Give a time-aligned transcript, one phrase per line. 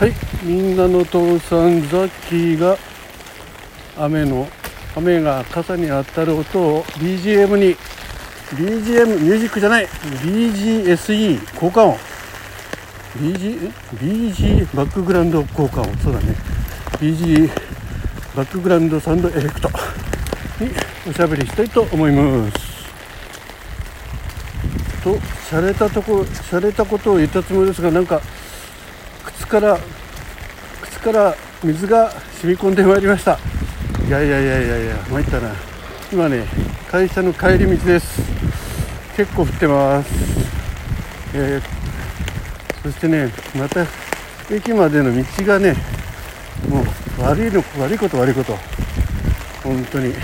[0.00, 0.14] はい。
[0.42, 2.78] みんなの父さんザッキーが
[3.98, 4.48] 雨の
[4.96, 7.76] 雨が傘に当たる音を BGM に
[8.56, 11.98] BGM ミュージックじゃない BGSE 効果音。
[13.18, 15.94] BG, BG バックグラウンド効果音。
[15.98, 16.34] そうだね。
[16.98, 17.50] BG
[18.34, 19.68] バックグラウンドサウンドエフェクト。
[19.68, 19.74] に
[21.10, 22.70] おしゃべりしたいと思います。
[25.04, 25.14] と
[25.50, 28.22] 洒落たとこ洒落たことを言ったつもりですがなんか
[29.40, 29.78] 靴から
[30.82, 33.38] 靴から水が染み込んでまいりました。
[34.06, 35.52] いやいやいやいやいや参ったな。
[36.12, 36.44] 今ね
[36.90, 38.20] 会社の帰り道です。
[39.16, 40.10] 結構降ってます。
[41.34, 41.80] えー
[42.82, 43.84] そしてねまた
[44.50, 45.74] 駅までの道がね
[46.68, 46.84] もう
[47.22, 48.56] 悪いの悪いこと悪いこと。
[49.64, 50.10] 本当に。
[50.10, 50.14] ね、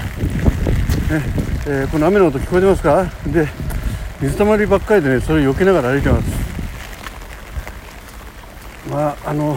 [1.66, 3.06] えー、この雨の音聞こえてますか？
[3.26, 3.48] で
[4.20, 6.45] 水たまりばっかりでねそれを避けながら歩いてます。
[8.90, 9.56] まああの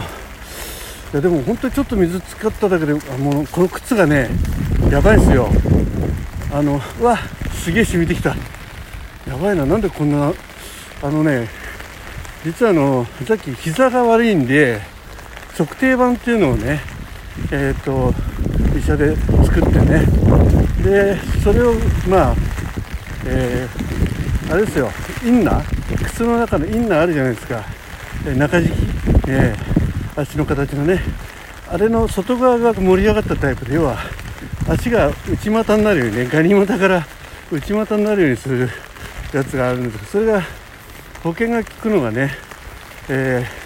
[1.12, 4.30] いやでも本当にちょっと水使っただけであもうこの靴がね
[4.90, 5.48] やばいですよ。
[6.52, 7.16] あのうわ
[7.52, 8.36] すげえ染みてきた。
[9.26, 10.32] やばいななんでこんな
[11.02, 11.48] あのね
[12.44, 14.80] 実はあのさっき膝が悪いんで
[15.56, 16.80] 測定板っていうのをね
[17.52, 18.14] えっ、ー、と
[18.76, 20.06] 医者で作ってね。
[20.82, 21.74] でそれを
[22.08, 22.34] まあ
[23.26, 24.90] えー、あれですよ
[25.24, 26.04] インナー？
[26.06, 27.62] 靴の中のインナーあるじゃないですか。
[28.24, 28.76] 中敷き、
[29.28, 31.00] えー、足の形のね
[31.68, 33.98] あれの外側が盛り上がったタイプで要は
[34.68, 37.06] 足が内股になるようにねガニ股から
[37.50, 38.68] 内股になるようにする
[39.32, 40.42] やつがあるんですそれが
[41.22, 42.30] 保険が効くのがね、
[43.08, 43.60] えー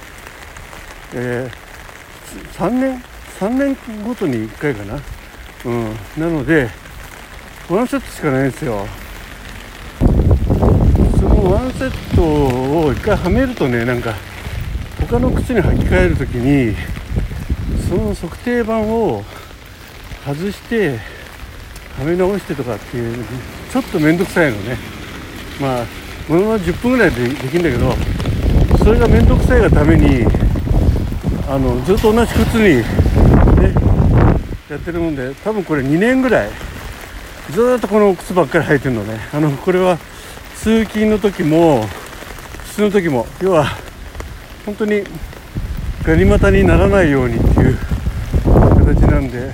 [1.15, 3.03] えー、3年
[3.39, 5.01] 3年ごとに1回かな、
[5.65, 6.69] うん、なので
[7.69, 8.87] ワンセットしかないんですよ。
[11.19, 14.15] そのワンセットを1回はめるとねなんか
[15.01, 16.75] 他の靴に履き替える時に
[17.89, 19.23] その測定板を
[20.25, 20.99] 外して
[21.99, 23.25] はめ直してとかっていう
[23.73, 24.77] ちょっと面倒くさいのね。
[25.61, 25.87] まあ
[26.29, 27.95] ものの10分ぐらいでできるんだけど
[28.79, 30.25] それが面倒くさいがために
[31.49, 32.63] あのずっと同じ靴に、
[33.61, 33.75] ね、
[34.71, 36.51] やってるもんで多分これ2年ぐらい
[37.51, 39.21] ずっとこの靴ばっかり履いてるのね。
[39.33, 39.99] あのこれは
[40.57, 41.87] 通勤の時も
[42.69, 43.67] 普通の時も要は
[44.65, 45.03] 本当に
[46.05, 47.79] ガニ股にならないようにっていう
[48.45, 49.53] 形なんで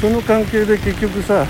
[0.00, 1.46] その関係で結局さ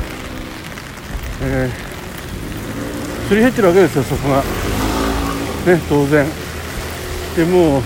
[1.44, 4.42] えー、すり減ってるわけですよそこが。
[4.42, 6.24] ね当然。
[7.36, 7.80] でもう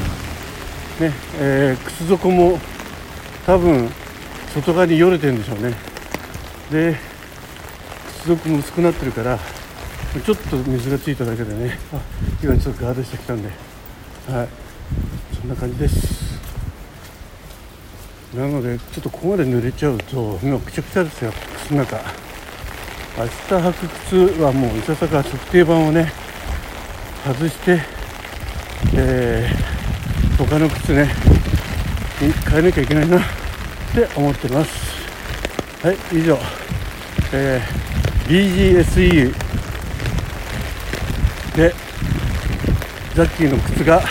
[1.03, 2.59] ね、えー、靴底も
[3.47, 3.89] 多分
[4.53, 5.75] 外側によれてるんでしょうね。
[6.71, 6.97] で
[8.21, 9.39] 靴底も薄くなってるから
[10.21, 11.79] ちょっと水がついただけでね。
[11.93, 12.01] あ
[12.43, 13.49] 今ちょっとガードしてきたんで。
[14.29, 14.49] はい。
[15.41, 16.41] そんな感じです。
[18.35, 21.33] なのでちょっとここまで濡れちゃうと今くちゃくちゃですよ。
[21.65, 22.01] 靴の中。
[23.19, 26.13] 明日履く靴はもういささか測定板をね
[27.25, 27.81] 外して、
[28.95, 31.09] えー、他の靴ね
[32.51, 33.23] 変えなきゃいけないなっ
[33.95, 34.97] て思ってます。
[35.83, 36.39] はい以上、
[37.33, 39.35] えー、BGSE
[41.57, 41.75] で
[43.15, 44.03] ジャッキーの靴が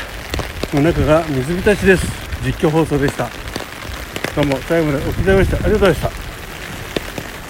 [0.74, 2.08] の中が水浸しです。
[2.44, 3.30] 実況放送でした。
[4.36, 6.25] どうも最後までお聞きいただきましてありがとうございました。